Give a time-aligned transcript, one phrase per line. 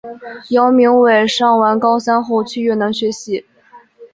[0.49, 3.45] 姚明伟上完高三后去越南学习。